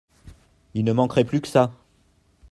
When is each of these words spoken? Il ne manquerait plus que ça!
Il 0.73 0.83
ne 0.83 0.93
manquerait 0.93 1.25
plus 1.25 1.41
que 1.41 1.47
ça! 1.47 1.71